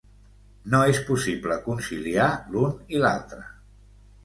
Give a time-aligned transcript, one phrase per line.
[0.73, 3.47] No és possible conciliar l'un i l'altre.